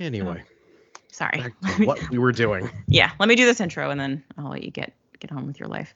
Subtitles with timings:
[0.00, 0.42] Anyway,
[1.12, 1.42] Sorry.
[1.42, 1.52] back
[1.86, 2.70] what we were doing.
[2.88, 5.60] yeah, let me do this intro and then I'll let you get get on with
[5.60, 5.94] your life.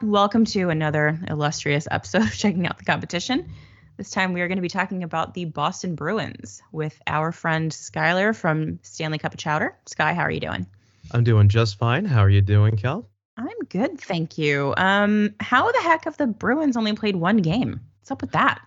[0.00, 3.52] Welcome to another illustrious episode of Checking Out the Competition.
[3.98, 7.70] This time we are going to be talking about the Boston Bruins with our friend
[7.70, 9.76] Skylar from Stanley Cup of Chowder.
[9.84, 10.64] Sky, how are you doing?
[11.10, 12.06] I'm doing just fine.
[12.06, 13.06] How are you doing, Kel?
[13.36, 14.72] I'm good, thank you.
[14.78, 17.80] Um, how the heck have the Bruins only played one game?
[18.00, 18.62] What's up with that?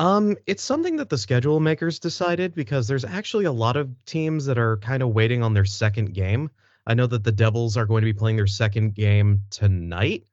[0.00, 4.46] Um, it's something that the schedule makers decided because there's actually a lot of teams
[4.46, 6.50] that are kind of waiting on their second game.
[6.86, 10.24] I know that the Devils are going to be playing their second game tonight,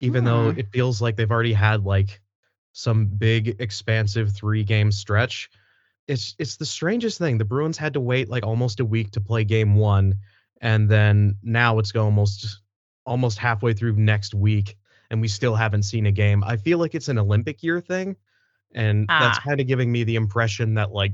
[0.00, 0.60] even though Hmm.
[0.60, 2.20] it feels like they've already had like
[2.72, 5.50] some big expansive three game stretch.
[6.06, 7.36] It's it's the strangest thing.
[7.38, 10.14] The Bruins had to wait like almost a week to play game one,
[10.60, 12.60] and then now it's almost
[13.04, 14.76] almost halfway through next week,
[15.10, 16.44] and we still haven't seen a game.
[16.44, 18.14] I feel like it's an Olympic year thing,
[18.74, 19.42] and that's Ah.
[19.44, 21.12] kind of giving me the impression that like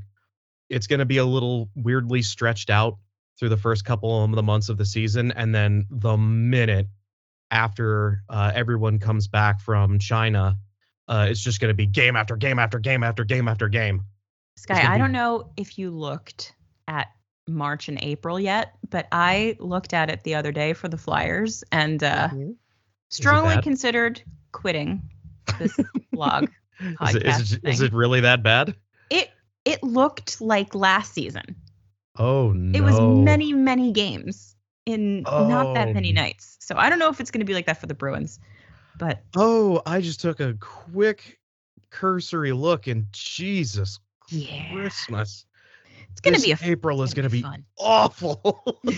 [0.69, 2.99] it's going to be a little weirdly stretched out
[3.39, 6.87] through the first couple of the months of the season, and then the minute
[7.51, 10.57] after uh, everyone comes back from China,
[11.09, 14.03] uh, it's just going to be game after game after game after game after game.
[14.57, 16.55] Sky, I be- don't know if you looked
[16.89, 17.09] at
[17.47, 21.63] March and April yet, but I looked at it the other day for the Flyers
[21.71, 22.29] and uh,
[23.11, 24.21] strongly considered
[24.53, 25.03] quitting
[25.59, 25.79] this
[26.13, 26.49] blog
[27.03, 28.75] Is it, is, it, is it really that bad?
[29.11, 29.31] It
[29.65, 31.57] it looked like last season.
[32.19, 32.79] Oh no!
[32.79, 36.15] It was many many games in not that many Oh.
[36.15, 36.57] nights.
[36.61, 38.39] So I don't know if it's going to be like that for the Bruins,
[38.97, 41.39] but Oh, I just took a quick
[41.91, 43.99] cursory look, and Jesus
[44.31, 45.47] yeah, Christmas!
[46.11, 47.65] it's going to be a April is going to be fun.
[47.79, 48.83] awful.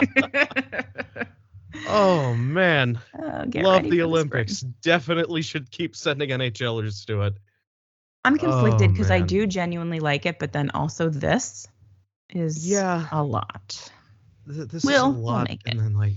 [1.86, 4.00] oh man, Oh, love the spring.
[4.02, 4.60] Olympics.
[4.60, 7.34] Definitely should keep sending NHLers to it.
[8.24, 11.66] I'm conflicted Oh, because I do genuinely like it, but then also this
[12.30, 13.90] is Yeah, a lot.
[14.48, 16.14] th- this We'll- is a we'll make and then like,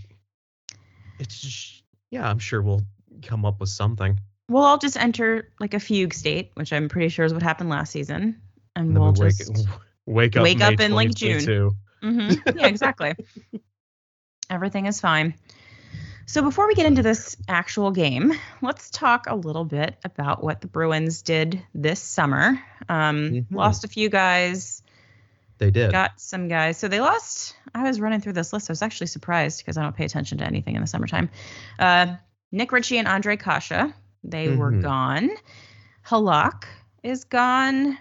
[1.20, 2.30] it's just yeah.
[2.30, 2.84] I'm sure we'll
[3.24, 4.20] come up with something.
[4.50, 7.70] We'll all just enter like a fugue state, which I'm pretty sure is what happened
[7.70, 8.42] last season,
[8.76, 9.68] and, And we'll we wake, just
[10.06, 11.40] wake up, wake May up in, like, June.
[11.40, 11.76] 2022.
[12.04, 12.60] Mhm.
[12.60, 13.16] Yeah, exactly.
[14.50, 15.36] Everything is fine.
[16.28, 20.60] So before we get into this actual game, let's talk a little bit about what
[20.62, 22.60] the Bruins did this summer.
[22.90, 23.46] Um, Mhm.
[23.52, 24.82] Lost a few guys,
[25.60, 25.92] They did.
[25.92, 26.78] got some guys.
[26.78, 27.56] So they lost.
[27.76, 28.70] I was running through this list.
[28.70, 31.30] I was actually surprised because I don't pay attention to anything in the summertime.
[31.78, 32.16] Uh,
[32.52, 34.82] Nick Ritchie and Ondrej Kase, they were Mhm.
[34.82, 35.30] gone.
[36.08, 36.66] Halak
[37.04, 37.98] is gone.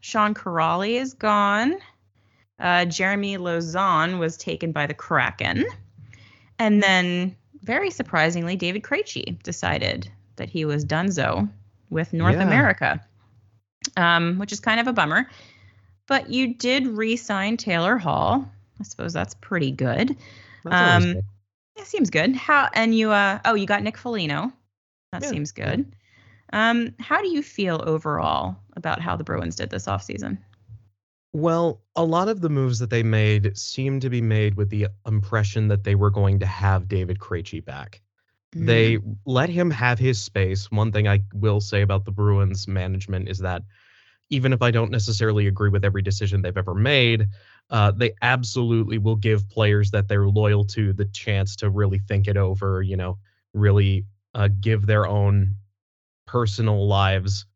[0.00, 1.76] Sean Kuraly is gone.
[2.58, 5.64] Uh, Jeremy Lauzon was taken by the Kraken.
[6.58, 11.48] And then, very surprisingly, David Krejci decided that he was donezo
[11.90, 12.42] with North Yeah.
[12.42, 13.00] America,
[13.96, 15.28] um, which is kind of a bummer.
[16.06, 18.50] But you did re-sign Taylor Hall.
[18.80, 20.16] I suppose that's pretty good.
[20.64, 21.24] That's um, good.
[21.76, 22.34] It seems good.
[22.34, 24.52] How and you uh oh you got Nick Foligno.
[25.12, 25.92] That Yeah, seems good.
[26.52, 30.38] Um, how do you feel overall about how the Bruins did this offseason?
[31.32, 34.88] Well, a lot of the moves that they made seemed to be made with the
[35.06, 38.00] impression that they were going to have David Krejci back.
[38.54, 38.66] Mm.
[38.66, 40.70] They let him have his space.
[40.70, 43.62] One thing I will say about the Bruins management is that
[44.30, 47.26] even if I don't necessarily agree with every decision they've ever made,
[47.70, 52.28] uh, they absolutely will give players that they're loyal to the chance to really think
[52.28, 53.18] it over, you know,
[53.54, 55.54] really uh, give their own
[56.26, 57.46] personal lives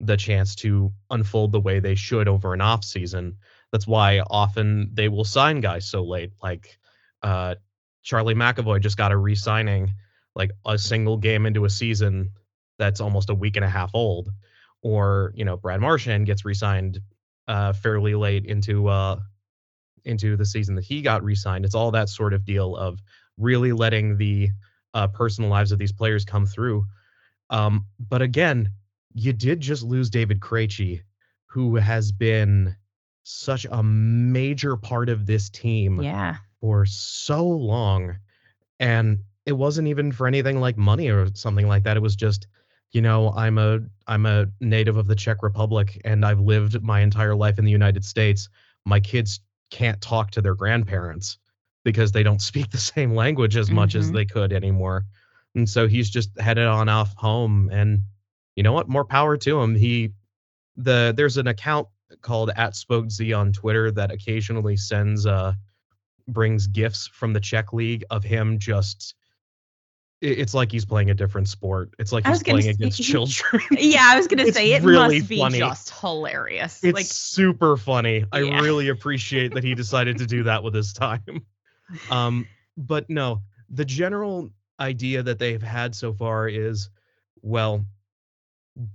[0.00, 3.36] the chance to unfold the way they should over an off season.
[3.70, 6.32] That's why often they will sign guys so late.
[6.42, 6.78] Like
[7.22, 7.56] uh,
[8.02, 9.94] Charlie McAvoy just got a re-signing
[10.34, 12.30] like a single game into a season
[12.78, 14.30] that's almost a week and a half old.
[14.82, 17.00] Or, you know, Brad Marchand gets re-signed
[17.46, 19.20] uh, fairly late into uh,
[20.04, 21.66] into the season that he got re-signed.
[21.66, 22.98] It's all that sort of deal of
[23.36, 24.48] really letting the
[24.94, 26.86] uh, personal lives of these players come through.
[27.50, 28.70] Um, but again,
[29.14, 31.02] you did just lose David Krejci,
[31.46, 32.76] who has been
[33.22, 36.36] such a major part of this team yeah.
[36.60, 38.16] for so long.
[38.78, 41.96] And it wasn't even for anything like money or something like that.
[41.96, 42.46] It was just,
[42.92, 47.00] you know, I'm a I'm a native of the Czech Republic and I've lived my
[47.00, 48.48] entire life in the United States.
[48.84, 49.40] My kids
[49.70, 51.38] can't talk to their grandparents
[51.84, 54.14] because they don't speak the same language as much as Mhm.
[54.14, 55.04] they could anymore.
[55.54, 58.02] And so he's just headed on off home and
[58.60, 58.90] you know what?
[58.90, 59.74] More power to him.
[59.74, 60.12] He
[60.76, 61.88] the there's an account
[62.20, 65.54] called at Spoke Z on Twitter that occasionally sends uh
[66.28, 69.14] brings gifts from the Czech league of him just
[70.20, 71.94] it's like he's playing a different sport.
[71.98, 73.62] It's like he's playing say- against children.
[73.70, 75.58] Yeah, I was gonna say it really must be funny.
[75.58, 76.84] just hilarious.
[76.84, 78.26] it's like super funny.
[78.30, 78.60] I Yeah.
[78.60, 81.46] really appreciate that he decided to do that with his time.
[82.10, 82.46] Um,
[82.76, 83.40] but no,
[83.70, 86.90] the general idea that they've had so far is,
[87.40, 87.86] well,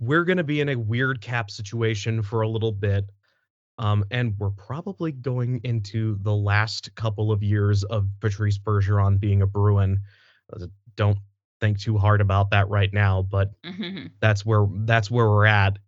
[0.00, 3.10] we're going to be in a weird cap situation for a little bit.
[3.78, 9.42] Um, and we're probably going into the last couple of years of Patrice Bergeron being
[9.42, 10.00] a Bruin.
[10.52, 11.18] Uh, Don't
[11.60, 14.10] think too hard about that right now, but mhm.
[14.20, 15.78] that's where that's where we're at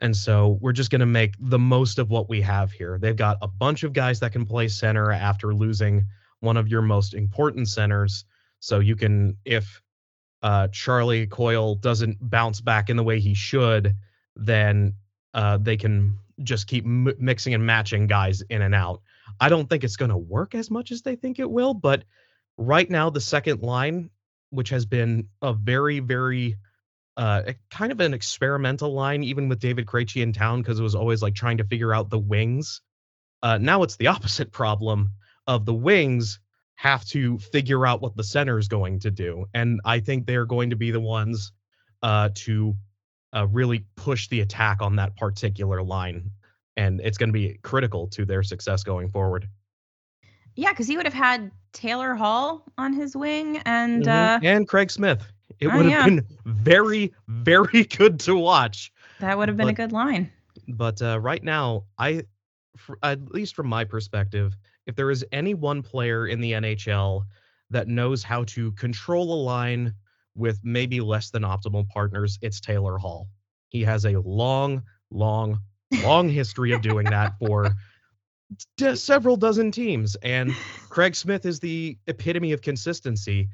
[0.00, 3.16] and so we're just going to make the most of what we have here they've
[3.16, 6.04] got a bunch of guys that can play center after losing
[6.40, 8.24] one of your most important centers
[8.60, 9.82] so you can if
[10.42, 13.94] uh, charlie coyle doesn't bounce back in the way he should
[14.36, 14.94] then
[15.34, 19.02] uh, they can just keep m- mixing and matching guys in and out
[19.40, 22.04] i don't think it's going to work as much as they think it will but
[22.56, 24.10] right now the second line
[24.50, 26.56] which has been a very very
[27.18, 30.94] uh, kind of an experimental line, even with David Krejci in town, because it was
[30.94, 32.80] always like trying to figure out the wings.
[33.42, 35.10] Uh, now it's the opposite problem
[35.46, 36.38] of the wings
[36.78, 40.46] have to figure out what the center is going to do, and I think they're
[40.46, 41.50] going to be the ones
[42.02, 42.76] uh, to
[43.34, 46.30] uh, really push the attack on that particular line,
[46.76, 49.48] and it's going to be critical to their success going forward.
[50.54, 54.36] Yeah, because he would have had Taylor Hall on his wing, and Mhm.
[54.36, 55.26] uh, and Craig Smith.
[55.58, 56.04] It Oh, would have yeah.
[56.04, 58.92] been very, very good to watch.
[59.18, 60.30] that would have been a good line.
[60.68, 62.22] but uh, right now i
[63.02, 64.56] at least from my perspective
[64.88, 67.22] if there is any one player in the nhl
[67.70, 69.94] that knows how to control a line
[70.34, 73.28] with maybe less than optimal partners it's taylor hall
[73.68, 75.60] he has a long long
[76.02, 77.70] long history of doing that for
[78.76, 80.52] d- several dozen teams and
[80.88, 83.48] craig smith is the epitome of consistency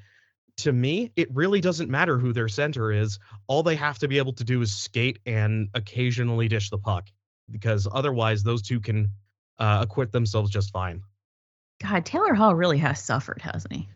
[0.56, 3.18] to me, it really doesn't matter who their center is.
[3.48, 7.08] All they have to be able to do is skate and occasionally dish the puck,
[7.50, 9.08] because otherwise, those two can
[9.58, 11.02] uh, acquit themselves just fine.
[11.82, 13.88] God, Taylor Hall really has suffered, hasn't he?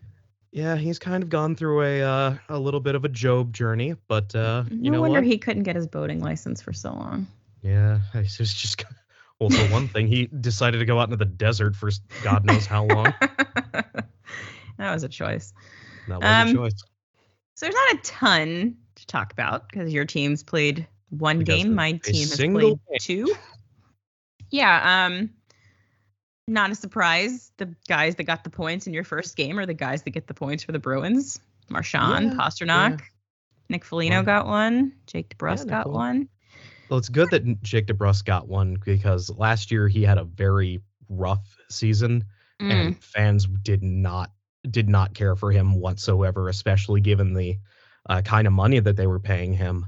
[0.51, 3.95] Yeah, he's kind of gone through a uh, a little bit of a Job journey,
[4.09, 5.27] but uh, you no know wonder what?
[5.27, 7.27] he couldn't get his boating license for so long.
[7.63, 8.85] Yeah, it's just just.
[9.41, 11.91] Well, for one thing, he decided to go out into the desert for
[12.25, 13.15] God knows how long.
[13.73, 13.95] that
[14.79, 15.53] was a choice.
[16.09, 16.83] That was Um, a choice.
[17.55, 21.75] So there's not a ton to talk about because your team's played one Because game,
[21.75, 23.33] my team has played two.
[24.51, 25.31] Yeah, um
[26.49, 27.53] not a surprise.
[27.59, 30.27] The guys that got the points in your first game are the guys that get
[30.27, 31.41] the points for the Bruins.
[31.69, 33.03] Marchand, Yeah, Pastrnak,
[33.69, 36.29] Nick Foligno Well, got one, Jake DeBrusk yeah, got Nick one.
[36.89, 40.81] Well, it's good that Jake DeBrusk got one because last year he had a very
[41.09, 42.25] rough season.
[42.61, 44.31] Mm, and fans did not
[44.71, 47.57] did not care for him whatsoever, especially given the
[48.09, 49.87] uh, kind of money that they were paying him.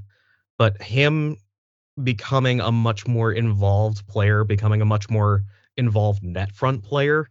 [0.57, 1.37] But him
[2.01, 5.43] becoming a much more involved player, becoming a much more
[5.81, 7.27] involved net front player,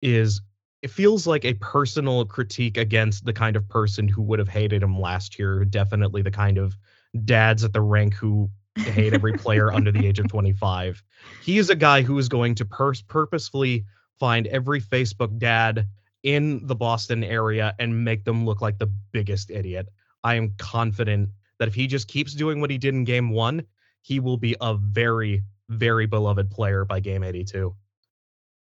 [0.00, 0.40] is
[0.82, 4.82] it feels like a personal critique against the kind of person who would have hated
[4.82, 5.64] him last year.
[5.64, 6.76] Definitely the kind of
[7.24, 11.02] dads at the rink who hate every player under the age of 25.
[11.42, 13.84] He is a guy who is going to pers- purposefully
[14.20, 15.88] find every Facebook dad
[16.22, 19.88] in the Boston area and make them look like the biggest idiot.
[20.22, 23.64] I am confident that if he just keeps doing what he did in game one,
[24.02, 27.74] he will be a very, very beloved player by game 82.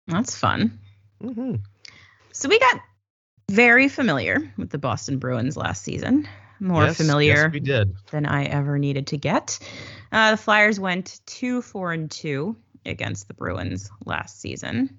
[0.07, 0.79] That's fun.
[1.21, 1.55] Mm-hmm.
[2.31, 2.79] So we got
[3.49, 6.27] very familiar with the Boston Bruins last season.
[6.59, 7.95] More yes, familiar Yes, we did.
[8.11, 9.59] than I ever needed to get.
[10.11, 14.97] Uh, the Flyers went two, four, and two against the Bruins last season.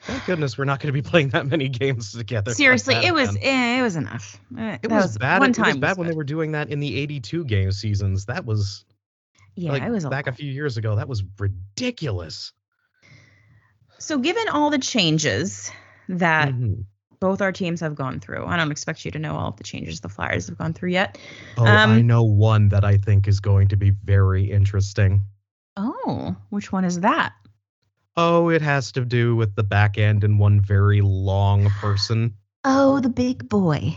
[0.00, 2.52] Thank goodness we're not going to be playing that many games together.
[2.52, 4.38] Seriously, it was eh, it was enough.
[4.58, 5.40] Eh, It that was, bad.
[5.40, 6.12] One it time was bad when good.
[6.12, 8.26] they were doing that in the 82 game seasons.
[8.26, 8.84] That was
[9.56, 10.36] Yeah, like it was a back a lot.
[10.36, 10.96] few years ago.
[10.96, 12.52] That was ridiculous.
[13.98, 15.70] So, given all the changes
[16.08, 16.84] that Mhm.
[17.20, 19.64] both our teams have gone through, I don't expect you to know all of the
[19.64, 21.18] changes the Flyers have gone through yet.
[21.56, 25.24] Oh, I Um, know one that I think is going to be very interesting.
[25.76, 27.32] Oh, which one is that?
[28.16, 32.34] Oh, it has to do with the back end and one very long person.
[32.66, 33.94] Oh, the big boy.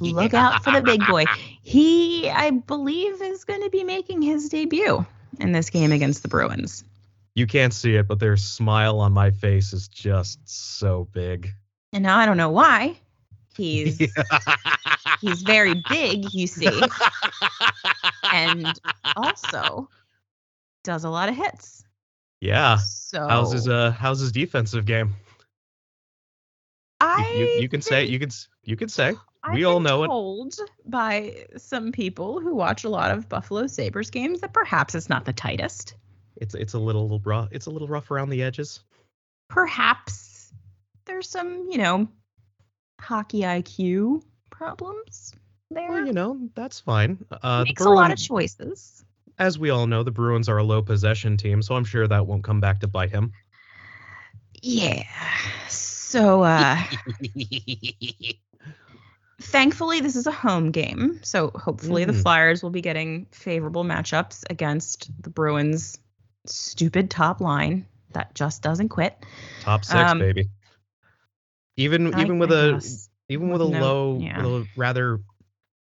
[0.00, 1.24] Look out for the big boy.
[1.62, 5.06] He, I believe, is going to be making his debut
[5.38, 6.82] in this game against the Bruins.
[7.34, 11.50] You can't see it, but their smile on my face is just so big.
[11.92, 12.96] And now I don't know why.
[13.56, 13.98] He's
[15.20, 16.80] he's very big, you see,
[18.32, 18.66] and
[19.16, 19.88] also
[20.84, 21.84] does a lot of hits.
[22.40, 22.78] yeah.
[22.78, 25.14] So How's his uh how's his defensive game?
[27.00, 28.30] I You, you, you can say you can
[28.64, 29.14] you can say
[29.44, 30.08] I've we all know it.
[30.08, 35.08] told by some people who watch a lot of Buffalo Sabres games that perhaps it's
[35.08, 35.94] not the tightest.
[36.36, 37.48] it's it's a little rough.
[37.52, 38.80] It's a little rough around the edges.
[39.48, 40.52] Perhaps
[41.06, 42.08] there's some, you know,
[43.00, 45.32] hockey IQ problems
[45.70, 45.88] there.
[45.88, 47.24] Well, you know that's fine.
[47.42, 49.04] Uh, Makes a lot of choices.
[49.38, 52.26] as we all know, the Bruins are a low possession team, so I'm sure that
[52.26, 53.32] won't come back to bite him.
[54.62, 55.04] Yeah.
[55.68, 56.82] So uh
[59.40, 61.20] thankfully this is a home game.
[61.22, 62.22] So hopefully the Mhm.
[62.22, 65.98] Flyers will be getting favorable matchups against the Bruins
[66.46, 69.16] stupid top line that just doesn't quit.
[69.60, 70.48] Top six, Um, baby.
[71.76, 72.82] Even I- even with a
[73.28, 74.42] even with a No, low, yeah.
[74.42, 75.20] with a rather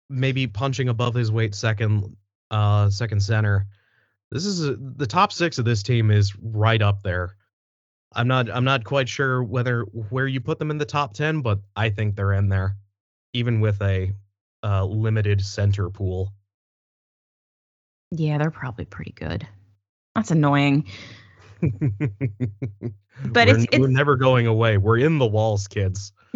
[0.10, 2.16] maybe punching above his weight second
[2.52, 3.68] uh second center.
[4.32, 7.36] This is a, the top six of this team is right up there.
[8.16, 11.42] I'm not I'm not quite sure whether where you put them in the top ten,
[11.42, 12.76] but I think they're in there,
[13.34, 14.14] even with a
[14.64, 16.34] uh, limited center pool.
[18.12, 19.48] Yeah, they're probably pretty good.
[20.16, 20.86] That's annoying.
[21.62, 24.78] but it's- we're never going away.
[24.78, 26.12] We're in the walls, kids.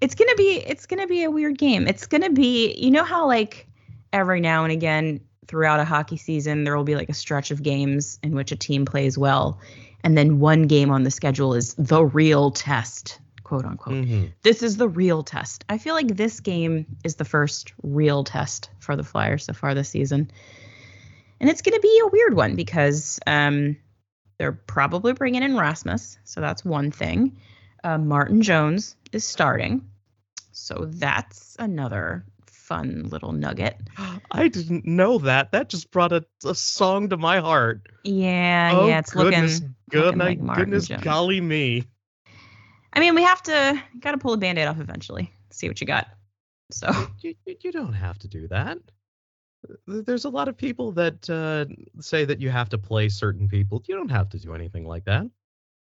[0.00, 1.86] it's gonna be it's gonna be a weird game.
[1.86, 3.66] It's gonna be you know how like
[4.12, 7.62] every now and again throughout a hockey season there will be like a stretch of
[7.62, 9.60] games in which a team plays well,
[10.04, 14.04] and then one game on the schedule is the real test, quote unquote.
[14.04, 14.32] Mhm.
[14.42, 15.64] This is the real test.
[15.68, 19.74] I feel like this game is the first real test for the Flyers so far
[19.74, 20.30] this season.
[21.40, 23.76] And it's going to be a weird one because um,
[24.38, 26.18] they're probably bringing in Rasmus.
[26.24, 27.36] So that's one thing.
[27.82, 29.84] Uh, Martin Jones is starting.
[30.52, 32.24] So that's another
[32.72, 33.76] fun little nugget.
[34.30, 35.52] I didn't know that.
[35.52, 37.88] That just brought a, a song to my heart.
[38.04, 39.74] Yeah, oh yeah, it's goodness, looking.
[39.90, 41.02] good looking like Martin goodness, Jones.
[41.02, 41.84] golly me.
[42.94, 45.32] I mean, we have to got to pull a band-aid off eventually.
[45.50, 46.08] See what you got.
[46.70, 48.78] So You, you, you don't have to do that.
[49.86, 51.66] There's a lot of people that uh,
[52.00, 53.82] say that you have to play certain people.
[53.86, 55.26] You don't have to do anything like that.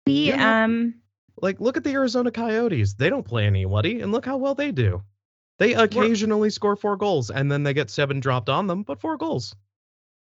[0.06, 0.96] we um
[1.42, 2.94] Like, look at the Arizona Coyotes.
[2.94, 5.02] They don't play anybody, and look how well they do.
[5.58, 9.18] They occasionally score four goals, and then they get seven dropped on them, but four
[9.18, 9.56] goals.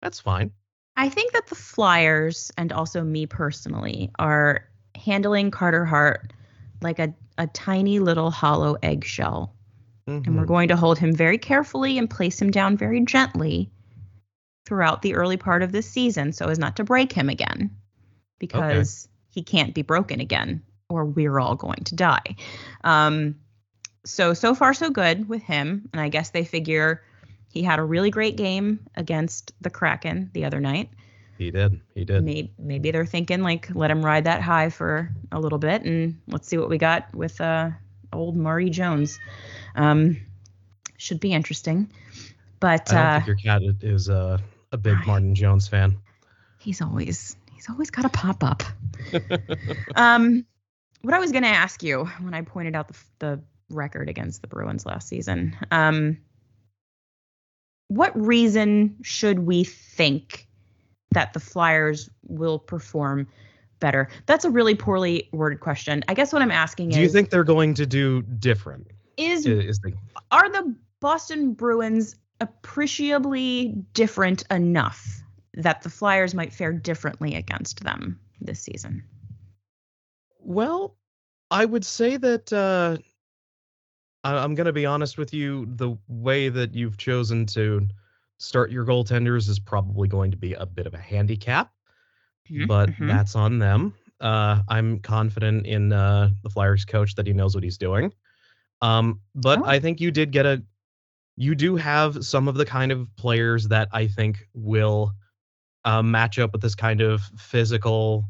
[0.01, 0.51] That's fine.
[0.97, 6.33] I think that the Flyers and also me personally are handling Carter Hart
[6.81, 9.55] like a, a tiny little hollow eggshell.
[10.07, 10.47] And we're Mhm.
[10.47, 13.71] going to hold him very carefully and place him down very gently
[14.65, 17.69] throughout the early part of this season so as not to break him again
[18.39, 22.35] because he can't be broken again or we're all going to die.
[22.83, 23.35] Um,
[24.05, 25.89] so, so far, so good with him.
[25.93, 27.03] And I guess they figure
[27.49, 30.89] he had a really great game against the Kraken the other night.
[31.37, 31.81] He did.
[31.95, 32.23] He did.
[32.23, 36.21] Maybe, maybe they're thinking like let him ride that high for a little bit and
[36.27, 37.71] let's see what we got with uh
[38.13, 39.19] old Murray Jones.
[39.75, 40.17] Um
[40.97, 41.91] should be interesting.
[42.59, 44.37] But I don't uh think your cat is uh,
[44.71, 45.97] a big Martin Jones fan.
[46.59, 48.63] he's always he's always got a pop up.
[49.95, 50.45] um
[51.01, 53.41] what I was going to ask you when I pointed out the the
[53.71, 55.55] record against the Bruins last season.
[55.71, 56.17] Um
[57.87, 60.47] what reason should we think
[61.11, 63.27] that the Flyers will perform
[63.81, 64.07] better?
[64.27, 66.01] That's a really poorly worded question.
[66.07, 68.87] I guess what I'm asking Do is Do you think they're going to do different?
[69.17, 69.93] is Is the
[70.31, 75.21] are the Boston Bruins appreciably different enough
[75.55, 79.03] that the Flyers might fare differently against them this season?
[80.39, 80.95] Well,
[81.51, 82.97] I would say that uh,
[84.23, 85.65] I- I'm going to be honest with you.
[85.75, 87.87] The way that you've chosen to
[88.37, 91.71] start your goaltenders is probably going to be a bit of a handicap,
[92.49, 93.07] Mhm, but mhm.
[93.07, 93.93] that's on them.
[94.19, 98.13] Uh, I'm confident in uh, the Flyers coach that he knows what he's doing.
[98.81, 99.65] Um, but Oh.
[99.65, 100.63] I think you did get a,
[101.37, 105.13] you do have some of the kind of players that I think will
[105.85, 108.25] uh, match up with this kind of physical,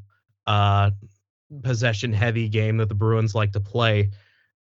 [0.47, 0.91] uh,
[1.63, 4.09] possession heavy game that the Bruins like to play.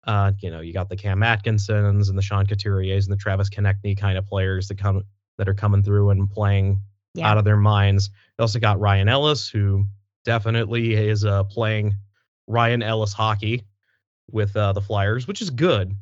[0.09, 3.51] Uh, you know, you got the Cam Atkinsons and the Sean Couturiers and the Travis
[3.51, 5.05] Konecny kind of players that come
[5.37, 6.81] that are coming through and playing
[7.15, 7.29] Yeah.
[7.31, 8.09] out of their minds.
[8.39, 9.85] You also got Ryan Ellis, who
[10.25, 11.95] definitely is uh, playing
[12.47, 13.65] Ryan Ellis hockey
[14.31, 15.95] with uh, the Flyers, which is good.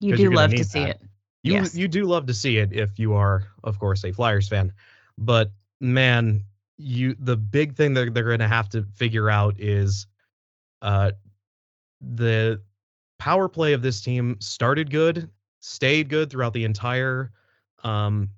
[0.00, 0.88] You do love to need see that.
[0.90, 1.02] it.
[1.42, 1.74] You Yes.
[1.74, 4.72] you do love to see it if you are, of course, a Flyers fan.
[5.18, 5.50] But
[5.80, 6.44] man,
[6.78, 10.06] you the big thing that they're going to have to figure out is
[10.80, 11.10] uh
[12.00, 12.62] the
[13.20, 17.30] power play of this team started good, stayed good throughout the entire
[17.84, 18.28] um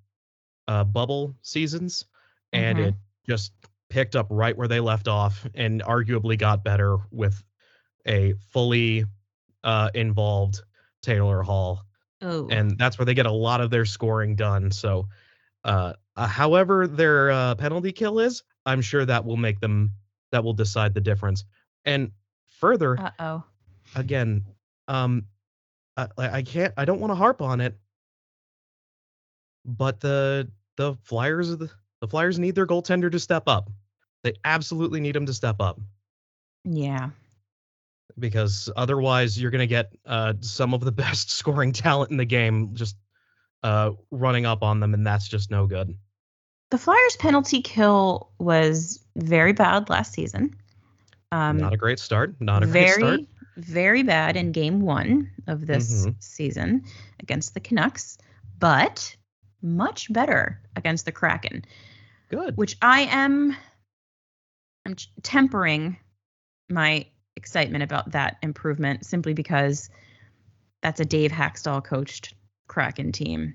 [0.69, 2.05] uh bubble seasons
[2.53, 2.89] and Mhm.
[2.89, 2.95] it
[3.27, 3.53] just
[3.89, 7.43] picked up right where they left off and arguably got better with
[8.07, 9.05] a fully
[9.65, 10.62] uh, involved
[11.03, 11.83] Taylor Hall,
[12.21, 14.71] Oh, and that's where they get a lot of their scoring done.
[14.71, 15.09] So,
[15.65, 19.93] uh, uh, however their uh, penalty kill is, I'm sure that will make them
[20.31, 21.45] that will decide the difference.
[21.85, 22.12] And
[22.49, 23.45] further, uh oh.
[23.95, 24.45] again,
[24.89, 25.27] um,
[25.97, 27.77] I, I can't, I don't want to harp on it,
[29.65, 31.71] but the the Flyers, the,
[32.01, 33.71] the Flyers need their goaltender to step up.
[34.25, 35.79] They absolutely need him to step up
[36.65, 37.11] Yeah.
[38.19, 42.25] because otherwise you're going to get uh, some of the best scoring talent in the
[42.25, 42.97] game just
[43.62, 45.97] uh, running up on them, and that's just no good.
[46.71, 50.57] The Flyers' penalty kill was very bad last season.
[51.31, 52.35] Um, not a great start.
[52.41, 53.21] Not a great very, start.
[53.56, 56.23] Very bad in game one of this Mhm.
[56.23, 56.85] season
[57.21, 58.18] against the Canucks,
[58.59, 59.16] but
[59.61, 61.64] much better against the Kraken,
[62.28, 62.56] Good.
[62.56, 63.56] which I am
[64.85, 65.97] I'm tempering
[66.68, 67.06] my
[67.37, 69.88] excitement about that improvement simply because
[70.80, 72.35] that's a Dave Hakstol coached
[72.66, 73.54] Kraken team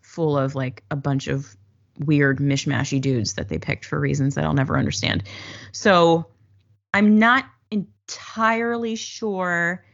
[0.00, 1.56] full of like a bunch of
[1.98, 5.24] weird mishmashy dudes that they picked for reasons that I'll never understand.
[5.72, 6.26] So
[6.94, 7.44] I'm not
[8.12, 9.84] entirely sure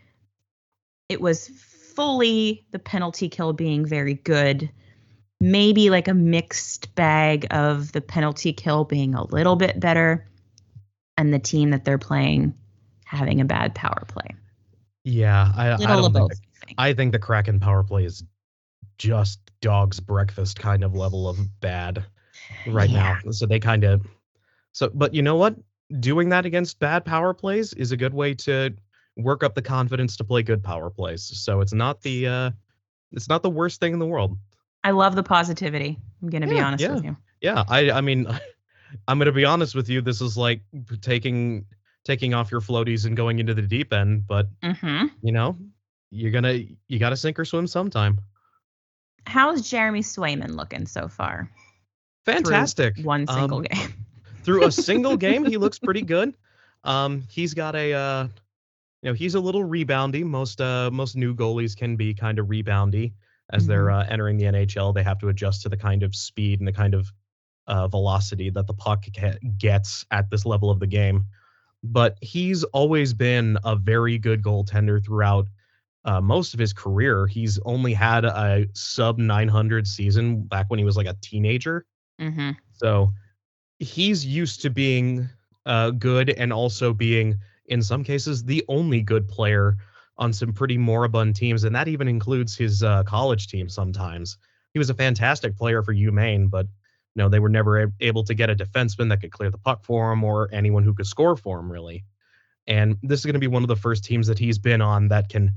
[1.09, 4.71] it was fully the penalty kill being very good.
[5.41, 10.29] Maybe like a mixed bag of the penalty kill being a little bit better
[11.17, 12.55] and the team that they're playing
[13.05, 14.35] having a bad power play.
[15.05, 16.37] Yeah, I, I don't think the,
[16.77, 17.13] I think.
[17.13, 18.25] The Kraken power play is
[18.99, 22.05] just dog's breakfast kind of level of bad
[22.67, 23.19] right Yeah.
[23.25, 23.31] now.
[23.31, 24.07] So they kind of
[24.73, 25.57] so but you know what?
[26.01, 28.75] Doing that against bad power plays is a good way to
[29.17, 31.23] work up the confidence to play good power plays.
[31.23, 32.51] So it's not the uh
[33.13, 34.37] it's not the worst thing in the world.
[34.85, 35.99] I love the positivity.
[36.23, 36.95] I'm going to be honest yeah.
[36.95, 37.17] with you.
[37.41, 38.27] Yeah, I I mean
[39.09, 40.63] I'm going to be honest with you, this is like
[41.01, 41.65] taking
[42.05, 45.11] taking off your floaties and going into the deep end, but Mhm.
[45.23, 45.57] you know,
[46.11, 48.19] you're going to you got to sink or swim sometime.
[49.27, 51.51] How's Jeremy Swayman looking so far?
[52.25, 52.99] Fantastic.
[53.03, 53.95] One single Um, game.
[54.45, 56.37] through a single game, he looks pretty good.
[56.85, 58.29] Um, he's got a, uh,
[59.03, 60.25] you know, he's a little reboundy.
[60.25, 63.13] Most uh, most new goalies can be kind of reboundy
[63.53, 64.95] as they're uh, entering the NHL.
[64.95, 67.13] They have to adjust to the kind of speed and the kind of
[67.67, 71.25] uh, velocity that the puck ge- gets at this level of the game.
[71.83, 75.47] But he's always been a very good goaltender throughout
[76.05, 77.27] uh, most of his career.
[77.27, 81.87] He's only had a sub 900 season back when he was like a teenager.
[82.19, 83.13] hmm So
[83.79, 85.29] he's used to being
[85.67, 89.77] uh, good and also being, in some cases, the only good player
[90.17, 93.69] on some pretty moribund teams, and that even includes his uh, college team.
[93.69, 94.37] Sometimes
[94.73, 96.67] he was a fantastic player for UMaine, but
[97.15, 99.85] you know they were never able to get a defenseman that could clear the puck
[99.85, 102.05] for him or anyone who could score for him, really.
[102.67, 105.09] And this is going to be one of the first teams that he's been on
[105.09, 105.53] that can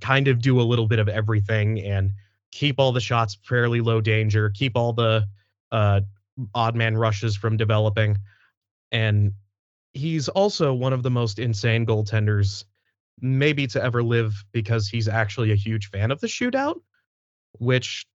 [0.00, 2.12] kind of do a little bit of everything and
[2.50, 5.26] keep all the shots fairly low danger, keep all the
[5.72, 6.00] uh,
[6.54, 8.18] odd man rushes from developing.
[8.92, 9.32] And
[9.92, 12.64] he's also one of the most insane goaltenders
[13.20, 16.80] maybe to ever live because he's actually a huge fan of the shootout,
[17.58, 18.06] which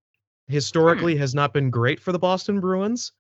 [0.48, 3.14] historically has not been great for the Boston Bruins.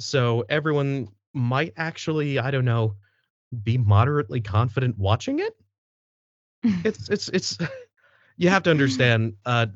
[0.00, 2.96] So everyone might actually, I don't know,
[3.62, 5.54] be moderately confident watching it.
[6.84, 7.58] It's it's it's
[8.36, 9.66] you have to understand uh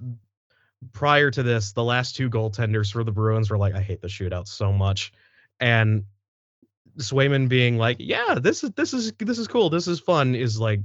[0.92, 4.08] prior to this, the last two goaltenders for the Bruins were like, I hate the
[4.08, 5.12] shootout so much.
[5.60, 6.04] And
[6.98, 9.70] Swayman being like, Yeah, this is this is this is cool.
[9.70, 10.80] This is fun is like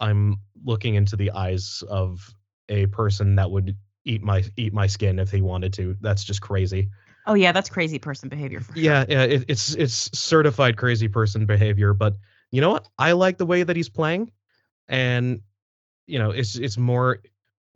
[0.00, 2.34] I'm looking into the eyes of
[2.68, 5.96] a person that would eat my eat my skin if he wanted to.
[6.00, 6.90] That's just crazy.
[7.26, 8.82] Oh yeah, that's crazy person behavior for sure.
[8.82, 11.94] Yeah, yeah, it, it's it's certified crazy person behavior.
[11.94, 12.16] But
[12.50, 12.88] you know what?
[12.98, 14.32] I like the way that he's playing,
[14.88, 15.40] and
[16.06, 17.20] you know, it's it's more,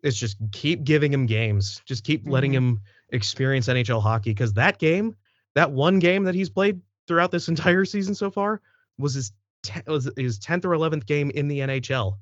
[0.02, 2.56] it's just keep giving him games, just keep letting Mhm.
[2.56, 2.80] him
[3.10, 5.16] experience NHL hockey because that game,
[5.54, 8.60] that one game that he's played throughout this entire season so far
[8.98, 9.32] was his
[9.62, 12.18] te- was his tenth or eleventh game in the NHL.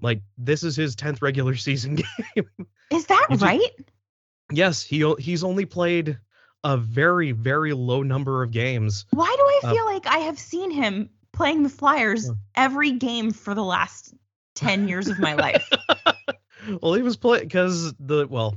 [0.00, 2.48] Like this is his tenth regular season game.
[2.90, 3.70] Is that just- right?
[4.52, 6.18] yes, he he's only played
[6.64, 9.06] a very very low number of games.
[9.12, 13.30] Why do I Uh, feel like I have seen him playing the Flyers every game
[13.30, 14.12] for the last
[14.56, 15.66] 10 years of my life?
[16.82, 18.56] well, he was playing because the well,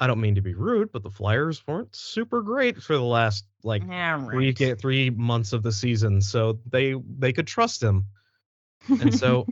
[0.00, 3.44] I don't mean to be rude, but the Flyers weren't super great for the last
[3.62, 4.52] like yeah, three right.
[4.52, 8.06] ga- three months of the season, so they they could trust him,
[8.98, 9.48] and so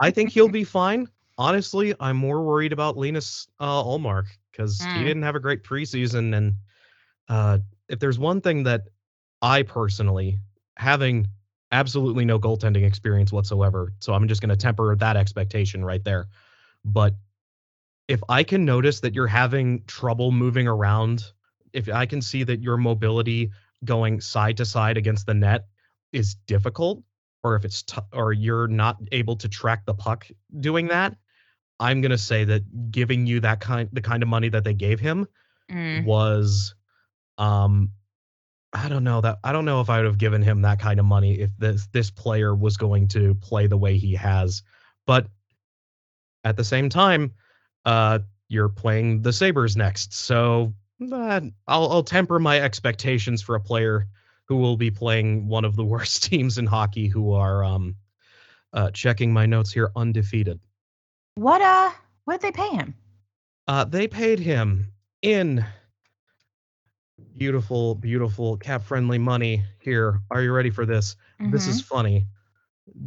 [0.00, 1.08] I think he'll be fine.
[1.38, 4.88] Honestly, I'm more worried about Linus uh, Ullmark because Mm.
[4.92, 6.54] he didn't have a great preseason, and
[7.28, 8.82] uh, if there's one thing that
[9.42, 10.38] I personally,
[10.76, 11.28] having
[11.72, 13.92] absolutely no goaltending experience whatsoever.
[14.00, 16.28] So I'm just going to temper that expectation right there.
[16.84, 17.14] But
[18.08, 21.24] if I can notice that you're having trouble moving around,
[21.72, 23.50] if I can see that your mobility
[23.84, 25.66] going side to side against the net
[26.12, 27.02] is difficult,
[27.42, 30.26] or if it's t- or you're not able to track the puck
[30.60, 31.16] doing that,
[31.80, 35.00] I'm gonna say that giving you that kind the kind of money that they gave
[35.00, 35.26] him
[35.70, 36.04] Mm.
[36.04, 36.74] was
[37.38, 37.90] um
[38.74, 41.00] I don't know that I don't know if I would have given him that kind
[41.00, 44.62] of money if this this player was going to play the way he has.
[45.06, 45.28] But
[46.44, 47.32] at the same time,
[47.84, 48.18] uh
[48.48, 50.12] you're playing the Sabres next.
[50.12, 50.72] So
[51.12, 54.06] uh, I'll I'll temper my expectations for a player
[54.46, 57.96] who will be playing one of the worst teams in hockey who are um
[58.72, 60.60] uh checking my notes here undefeated.
[61.36, 61.90] What uh
[62.24, 62.94] what did they pay him?
[63.66, 64.92] Uh, they paid him
[65.22, 65.64] in
[67.36, 69.62] beautiful, beautiful cap friendly money.
[69.78, 71.16] Here, are you ready for this?
[71.50, 72.26] This is funny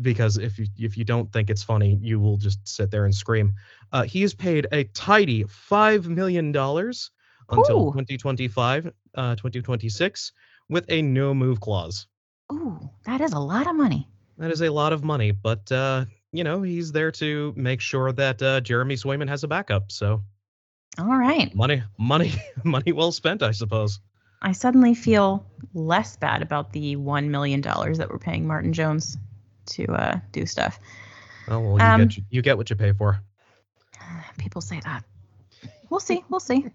[0.02, 3.13] because if you if you don't think it's funny, you will just sit there and
[3.13, 3.54] scream.
[3.92, 7.12] Uh, he is paid a tidy five million dollars
[7.50, 7.92] until Ooh.
[7.92, 10.32] 2025, uh, 2026,
[10.70, 12.08] with a no move clause.
[12.52, 14.08] Ooh, that is a lot of money.
[14.38, 18.12] That is a lot of money, but uh, you know he's there to make sure
[18.13, 19.92] that uh, Jeremy Swayman has a backup.
[19.92, 20.24] So
[21.00, 21.54] All right.
[21.54, 22.32] money, money,
[22.63, 24.00] money well spent, I suppose.
[24.42, 29.18] I suddenly feel less bad about the one million dollars that we're paying Martin Jones
[29.67, 30.80] to uh, do stuff.
[31.47, 33.19] Oh well, you Um, get you get what you pay for.
[34.38, 35.03] People say that.
[35.89, 36.23] We'll see.
[36.30, 36.65] We'll see.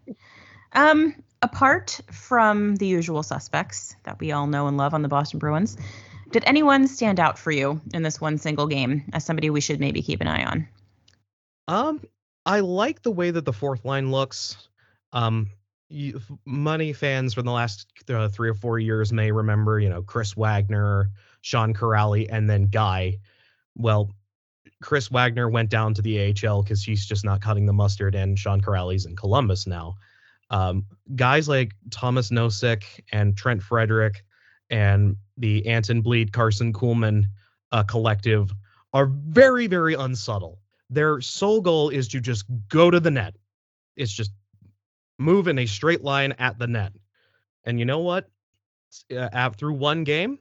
[0.73, 5.39] Um, apart from the usual suspects that we all know and love on the Boston
[5.39, 5.77] Bruins,
[6.31, 9.81] did anyone stand out for you in this one single game as somebody we should
[9.81, 10.69] maybe keep an eye on?
[11.69, 12.01] Um,
[12.47, 14.57] I like the way that the fourth line looks.
[15.13, 15.51] Um,
[15.91, 20.03] you, money fans from the last uh, three or four years may remember, you know,
[20.03, 21.11] Chris Wagner,
[21.43, 23.19] Sean Kuraly, and then Guy.
[23.77, 24.11] Well,
[24.83, 28.39] Chris Wagner went down to the AHL because he's just not cutting the mustard, and
[28.39, 29.95] Sean Kuraly's in Columbus now.
[30.51, 30.85] Um,
[31.17, 34.25] guys like Tomas Nosek and Trent Frederic
[34.71, 37.25] and the Anton Blidh, Karson Kuhlman
[37.73, 38.53] uh, collective
[38.93, 40.59] are very, very unsubtle.
[40.91, 43.35] Their sole goal is to just go to the net.
[43.97, 44.33] It's just
[45.19, 46.93] move in a straight line at the net.
[47.65, 48.29] And you know what?
[49.15, 50.39] Uh, through one game,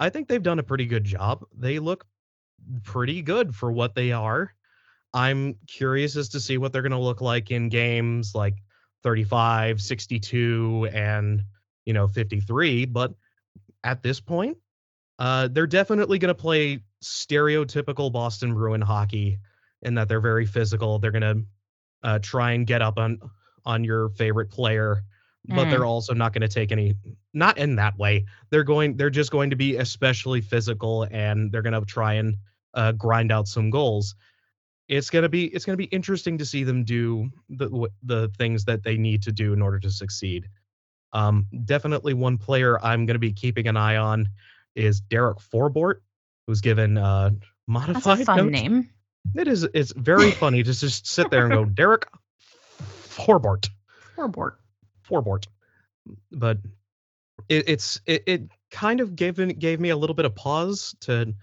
[0.00, 1.44] I think they've done a pretty good job.
[1.56, 2.06] They look
[2.84, 4.54] pretty good for what they are.
[5.14, 8.54] I'm curious as to see what they're going to look like in games like
[9.02, 11.42] 35, 62, and
[11.84, 12.84] you know 53.
[12.86, 13.14] But
[13.82, 14.58] at this point,
[15.18, 19.38] uh, they're definitely going to play stereotypical Boston Bruin hockey
[19.82, 20.98] in that they're very physical.
[20.98, 21.42] They're going to
[22.02, 23.18] uh, try and get up on
[23.64, 25.02] on your favorite player,
[25.48, 25.70] but Mm.
[25.70, 26.94] they're also not going to take any.
[27.34, 28.26] Not in that way.
[28.50, 28.96] They're going.
[28.96, 32.36] They're just going to be especially physical, and they're going to try and
[32.74, 34.14] uh, grind out some goals.
[34.88, 38.82] It's gonna be it's gonna be interesting to see them do the the things that
[38.82, 40.48] they need to do in order to succeed.
[41.12, 44.28] Um, definitely one player I'm gonna be keeping an eye on
[44.74, 45.96] is Derek Forbort,
[46.46, 48.20] who's given uh, That's modified.
[48.20, 48.50] a fun notes.
[48.50, 48.90] name.
[49.34, 49.64] It is.
[49.74, 52.06] It's very funny to just sit there and go Derek
[52.80, 53.68] Forbort.
[54.16, 54.52] Forbort.
[55.08, 55.46] Forbort.
[56.32, 56.58] But
[57.48, 61.34] it, it's it, it kind of gave gave me a little bit of pause to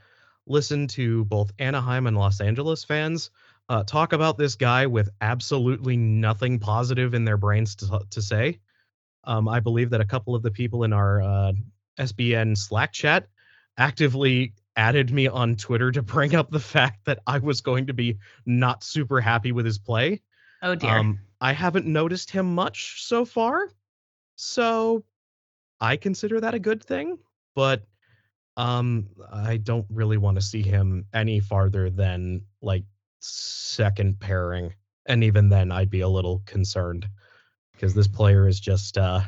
[0.48, 3.32] listen to both Anaheim and Los Angeles fans
[3.70, 8.60] uh, talk about this guy with absolutely nothing positive in their brains to to say.
[9.24, 11.54] Um, I believe that a couple of the people in our uh,
[12.00, 13.28] SBN Slack chat
[13.78, 17.94] actively added me on Twitter to bring up the fact that I was going to
[17.94, 20.22] be not super happy with his play.
[20.66, 20.98] Oh dear.
[20.98, 23.70] Um, I haven't noticed him much so far,
[24.36, 25.06] so
[25.80, 27.20] I consider that a good thing.
[27.54, 27.84] But
[28.58, 32.84] um, I don't really want to see him any farther than like
[33.20, 34.74] second pairing,
[35.06, 37.08] and even then, I'd be a little concerned
[37.74, 39.22] because this player is just uh,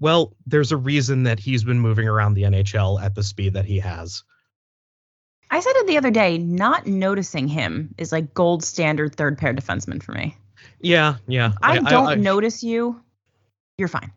[0.00, 3.64] well, there's a reason that he's been moving around the NHL at the speed that
[3.64, 4.24] he has.
[5.52, 6.38] I said it the other day.
[6.38, 10.36] Not noticing him is like gold standard third pair defenseman for me.
[10.80, 11.52] Yeah, yeah.
[11.62, 13.00] I, don't I- notice you.
[13.78, 14.12] You're fine.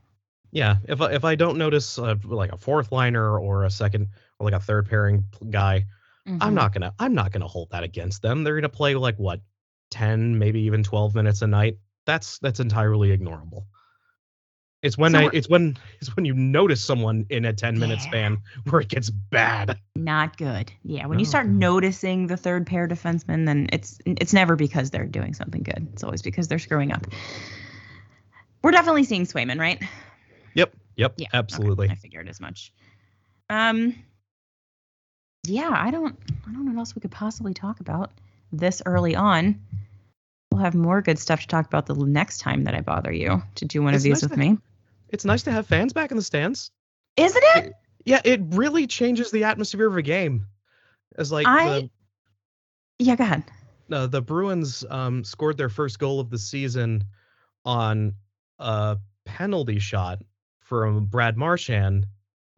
[0.51, 4.07] Yeah, if I, if I don't notice uh, like a fourth liner or a second
[4.39, 5.85] or like a third pairing guy,
[6.25, 6.53] I'm Mhm.
[6.53, 8.43] not gonna I'm not gonna hold that against them.
[8.43, 9.41] They're gonna play like what,
[9.91, 11.77] ten, maybe even twelve minutes a night.
[12.05, 13.65] That's that's entirely ignorable.
[14.85, 17.99] It's when So I it's when it's when you notice someone in a ten minute
[18.01, 18.07] Yeah.
[18.07, 18.37] span
[18.69, 19.79] where it gets bad.
[19.95, 20.71] Not good.
[20.83, 25.07] Yeah, when you start noticing the third pair defenseman, then it's it's never because they're
[25.07, 25.87] doing something good.
[25.93, 27.07] It's always because they're screwing up.
[28.61, 29.81] We're definitely seeing Swayman, right?
[30.53, 31.89] Yep, yep, Yeah, okay, absolutely.
[31.89, 32.71] I figured as much.
[33.49, 33.95] Um,
[35.47, 36.15] yeah, I don't
[36.47, 38.11] I don't know what else we could possibly talk about
[38.51, 39.61] this early on.
[40.51, 43.41] We'll have more good stuff to talk about the next time that I bother you
[43.55, 44.57] to do one It's of these nice with to- me.
[45.09, 46.71] It's nice to have fans back in the stands.
[47.17, 47.73] Isn't it?
[48.05, 50.45] Yeah, it really changes the atmosphere of a game.
[51.17, 51.89] As like I
[52.99, 53.43] Yeah, go ahead.
[53.89, 57.03] the uh, the Bruins um, scored their first goal of the season
[57.63, 58.13] on
[58.59, 60.21] a penalty shot
[60.59, 62.05] from Brad Marchand,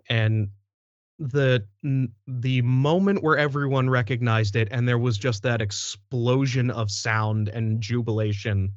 [0.09, 0.49] and
[1.19, 1.65] the
[2.27, 7.81] the moment where everyone recognized it and there was just that explosion of sound and
[7.81, 8.71] jubilation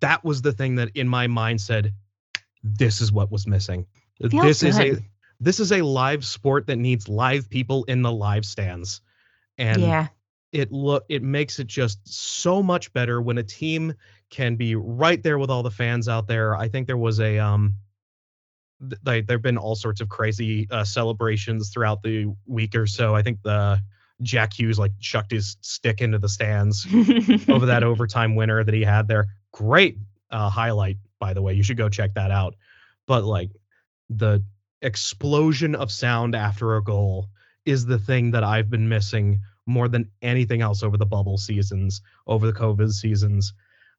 [0.00, 1.92] that was the thing that in my mind said
[2.64, 3.86] this is what was missing
[4.18, 4.96] this is a
[5.40, 9.00] this is a live sport that needs live people in the live stands
[9.58, 10.08] and yeah.
[10.52, 13.94] it look it makes it just so much better when a team
[14.30, 16.56] can be right there with all the fans out there.
[16.56, 17.74] I think there was a um
[18.80, 23.14] th- like there've been all sorts of crazy uh, celebrations throughout the week or so.
[23.14, 23.80] I think the
[24.22, 26.86] Jack Hughes like chucked his stick into the stands
[27.48, 29.26] over that overtime winner that he had there.
[29.52, 29.98] Great
[30.30, 31.54] uh, highlight, by the way.
[31.54, 32.54] You should go check that out.
[33.06, 33.50] But like
[34.10, 34.44] the
[34.82, 37.30] explosion of sound after a goal
[37.64, 42.02] is the thing that I've been missing more than anything else over the bubble seasons,
[42.26, 43.54] over the COVID seasons.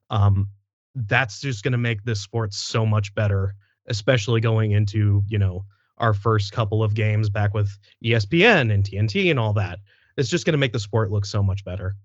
[0.08, 0.46] Um,
[0.94, 5.64] that's just going to make this sport so much better, especially going into you know
[5.98, 9.80] our first couple of games back with ESPN and TNT and all that.
[10.16, 11.96] It's just going to make the sport look so much better.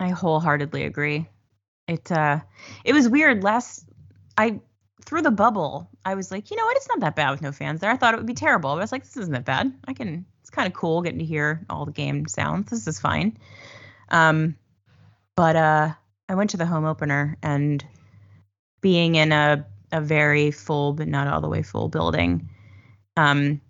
[0.00, 1.28] I wholeheartedly agree.
[1.86, 2.40] It uh
[2.82, 3.91] it was weird last
[4.36, 4.60] I
[5.04, 7.52] through the bubble, I was like, you know what, it's not that bad with no
[7.52, 7.90] fans there.
[7.90, 8.70] I thought it would be terrible.
[8.70, 9.72] I was like, this isn't that bad.
[9.86, 12.70] I can it's kind of cool getting to hear all the game sounds.
[12.70, 13.36] This is fine.
[14.10, 14.56] Um
[15.36, 15.92] but uh
[16.28, 17.84] I went to the home opener and
[18.80, 22.48] being in a a very full but not all the way full building
[23.16, 23.60] um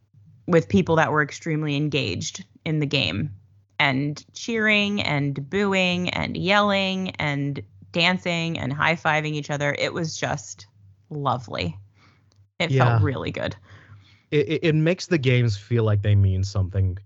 [0.46, 3.30] with people that were extremely engaged in the game
[3.78, 7.62] and cheering and booing and yelling and
[7.92, 9.74] dancing and high fiving each other.
[9.78, 10.66] It was just
[11.10, 11.76] lovely.
[12.58, 12.84] It Yeah.
[12.84, 13.56] felt really good.
[14.30, 16.98] it, it, it makes the games feel like they mean something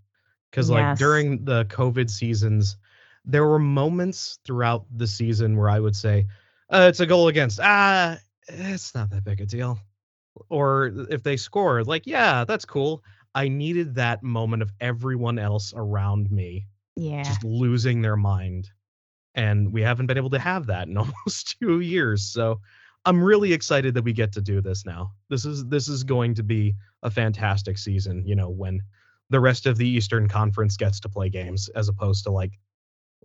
[0.50, 0.98] because like Yes.
[0.98, 2.76] during the covid seasons
[3.24, 6.26] there were moments throughout the season where i would say
[6.70, 8.16] uh, it's a goal against ah
[8.48, 9.78] it's not that big a deal
[10.48, 13.02] or if they score like yeah that's cool
[13.34, 17.22] i needed that moment of everyone else around me Yeah.
[17.24, 18.70] just losing their mind
[19.36, 22.60] and we haven't been able to have that in almost two years so
[23.04, 26.34] i'm really excited that we get to do this now this is this is going
[26.34, 28.80] to be a fantastic season you know when
[29.30, 32.58] the rest of the eastern conference gets to play games as opposed to like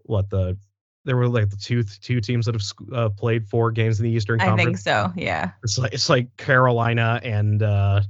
[0.04, 0.58] what the
[1.04, 4.12] there were like the two two teams that have uh, played four games in the
[4.12, 5.12] eastern I conference think so.
[5.16, 5.52] Yeah.
[5.64, 8.02] it's like it's like carolina and uh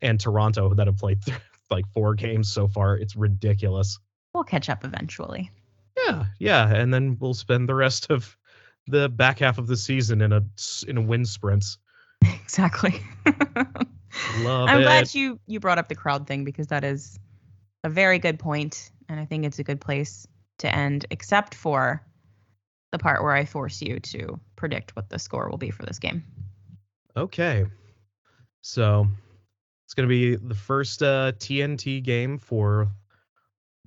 [0.00, 1.18] and toronto that have played
[1.70, 3.98] like four games so far it's ridiculous
[4.34, 5.50] We'll catch up eventually.
[6.06, 8.36] Yeah, yeah, and then we'll spend the rest of
[8.86, 10.42] the back half of the season in a
[10.86, 11.78] in a wind sprints.
[12.22, 13.00] exactly.
[14.38, 14.84] Love I'm it.
[14.84, 17.18] glad you you brought up the crowd thing because that is
[17.82, 20.26] a very good point and I think it's a good place
[20.58, 22.02] to end except for
[22.92, 25.98] the part where I force you to predict what the score will be for this
[25.98, 26.22] game.
[27.16, 27.64] Okay,
[28.60, 29.08] so
[29.84, 32.88] it's gonna be the first uh, TNT game for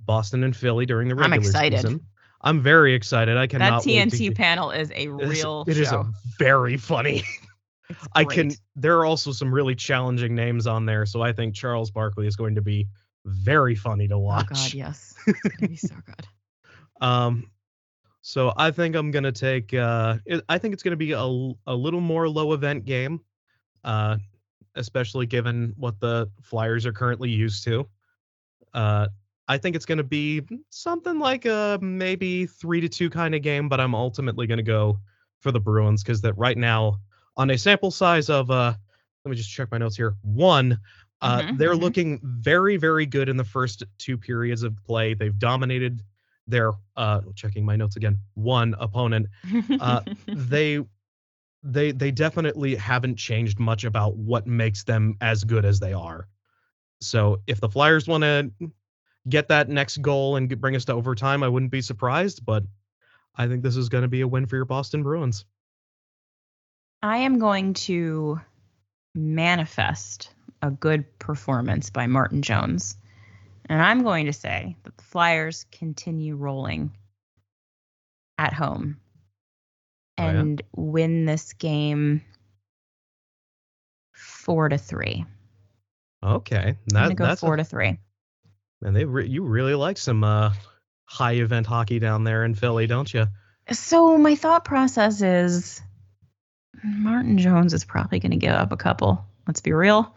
[0.08, 1.82] Boston and Philly during the regular I'm excited.
[1.82, 2.02] season.
[2.42, 3.38] I'm very excited.
[3.38, 3.86] I That cannot.
[3.86, 6.06] wait to TNT panel is a real It is a
[6.40, 7.24] very funny.
[8.16, 8.52] I can.
[8.76, 12.36] There are also some really challenging names on there, so I think Charles Barkley is
[12.36, 12.88] going to be
[13.26, 14.50] very funny to Oh watch.
[14.50, 15.16] god, yes.
[15.28, 16.28] It's gonna be so good.
[17.02, 17.50] Um,
[18.22, 19.74] so I think I'm gonna take.
[19.74, 23.22] Uh, it, I think it's gonna be a a little more low event game,
[23.86, 24.18] uh,
[24.76, 27.88] especially given what the Flyers are currently used to.
[28.74, 29.08] Uh,
[29.48, 33.70] I think it's gonna be something like a maybe three to two kind of game,
[33.70, 35.00] but I'm ultimately gonna go
[35.40, 37.00] for the Bruins because that right now
[37.38, 38.74] on a sample size of uh,
[39.26, 40.16] let me just check my notes here.
[40.22, 40.80] One.
[41.22, 41.76] Uh, Mhm, they're mhm.
[41.76, 45.14] looking very, very good in the first two periods of play.
[45.16, 46.04] They've dominated
[46.48, 49.28] their uh checking my notes again one opponent
[49.80, 50.02] Uh,
[50.34, 50.80] they
[51.64, 56.28] they they definitely haven't changed much about what makes them as good as they are
[57.02, 58.52] so if the flyers want to
[59.30, 62.64] get that next goal and bring us to overtime i wouldn't be surprised but
[63.36, 65.46] i think this is going to be a win for your boston bruins
[67.04, 68.42] I am going to
[69.14, 72.98] manifest a good performance by Martin Jones.
[73.70, 76.92] And I'm going to say that the Flyers continue rolling
[78.40, 79.00] at home
[80.18, 80.30] Oh, yeah?
[80.40, 82.24] and win this game
[84.14, 85.24] four to three.
[86.24, 88.00] okay I'm gonna go that's four a, to three.
[88.84, 90.54] And they re- you really like some uh,
[91.06, 93.28] high event hockey down there in Philly, don't you?
[93.72, 95.82] So my thought process is
[96.84, 99.26] Martin Jones is probably going to give up a couple.
[99.48, 100.16] Let's be real.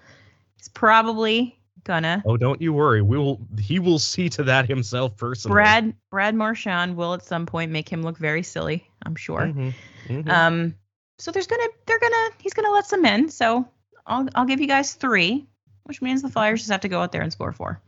[0.56, 2.22] He's probably gonna.
[2.26, 3.00] Oh, don't you worry.
[3.00, 3.40] We will.
[3.58, 5.54] He will see to that himself personally.
[5.54, 8.86] Brad Brad Marchand will at some point make him look very silly.
[9.06, 9.40] I'm sure.
[9.46, 9.74] Mhm,
[10.08, 10.28] mhm.
[10.28, 10.74] Um,
[11.18, 13.30] so there's gonna they're gonna he's gonna let some in.
[13.30, 13.66] So
[14.06, 15.46] I'll I'll give you guys three,
[15.84, 17.80] which means the Flyers just have to go out there and score four.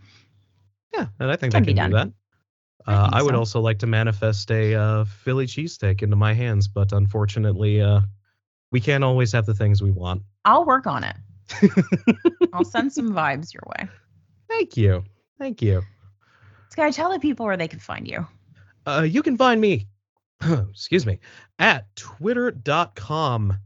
[0.94, 2.04] Yeah, and I think can they can do that.
[2.04, 2.14] done.
[2.86, 3.38] I Uh, I would so.
[3.38, 8.00] also like to manifest a uh, Philly cheesesteak into my hands, but unfortunately, uh,
[8.72, 10.22] we can't always have the things we want.
[10.44, 11.16] I'll work on it.
[12.52, 13.88] I'll send some vibes your way.
[14.48, 15.04] Thank you.
[15.38, 15.82] Thank you.
[16.70, 18.26] Sky, tell the people where they can find you.
[18.86, 19.86] Uh, you can find me,
[20.70, 21.20] excuse me,
[21.58, 23.58] at twitter.com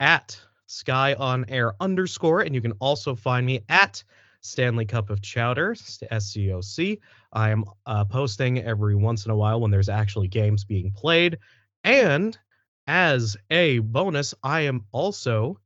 [0.00, 2.40] at sky on air underscore.
[2.40, 4.02] And you can also find me at
[4.46, 7.00] Stanley Cup of Chowder, SCOC.
[7.32, 11.38] I am uh, posting every once in a while when there's actually games being played.
[11.84, 12.36] And
[12.86, 15.58] as a bonus, I am also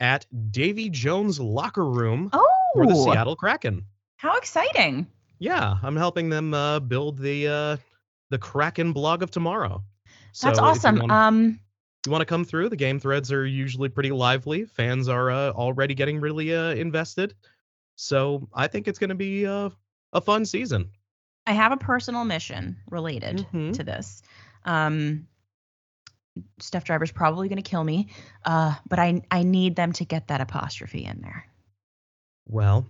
[0.00, 2.30] at Davy Jones Locker Room
[2.74, 3.84] for the Oh, Seattle Kraken.
[4.16, 5.06] how exciting!
[5.38, 7.76] Yeah, I'm helping them uh, build the uh,
[8.30, 9.82] the Kraken blog of tomorrow.
[10.40, 10.96] That's So awesome.
[10.96, 11.60] You want, Um,
[12.06, 12.68] you want to come through?
[12.70, 14.64] The game threads are usually pretty lively.
[14.64, 17.34] Fans are uh, already getting really uh, invested.
[17.96, 19.70] So I think it's going to be uh,
[20.12, 20.90] a fun season.
[21.46, 23.74] I have a personal mission related Mhm.
[23.74, 24.22] to this.
[24.64, 25.26] Um,
[26.60, 28.08] Steph Driver's probably going to kill me,
[28.44, 31.46] uh, but I I need them to get that apostrophe in there.
[32.48, 32.86] Well,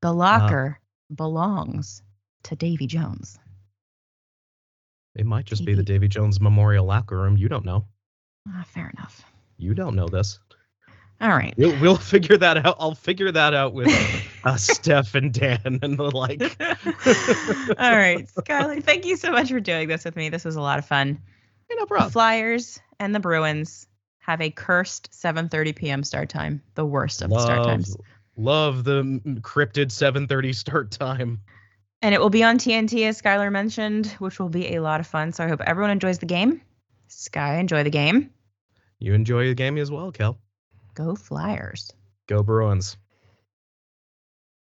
[0.00, 0.80] The locker
[1.14, 2.02] belongs
[2.44, 3.38] to Davy Jones.
[5.14, 7.36] it might just be the Davy Jones Memorial Locker Room.
[7.38, 7.86] You don't know.
[8.48, 9.24] Ah, fair enough.
[9.56, 10.38] You don't know this.
[11.20, 11.54] All right.
[11.56, 12.76] We'll, we'll figure that out.
[12.78, 13.88] I'll figure that out with
[14.44, 16.42] uh, Steph and Dan and the like.
[17.78, 20.28] All right, Skylar, thank you so much for doing this with me.
[20.28, 21.18] This was a lot of fun.
[21.68, 22.10] Hey, no The.
[22.10, 23.86] Flyers and the Bruins
[24.18, 26.04] have a cursed 7:30 p.m.
[26.04, 27.96] start time, the worst of the start times.
[28.36, 31.40] love the cryptid 7:30 start time.
[32.02, 35.06] And it will be on TNT, as Skylar mentioned, which will be a lot of
[35.06, 35.32] fun.
[35.32, 36.60] So I hope everyone enjoys the game.
[37.08, 38.30] Sky, enjoy the game.
[38.98, 40.38] You enjoy the game as well, Kel.
[40.96, 41.92] Go Flyers.
[42.26, 42.96] Go Bruins.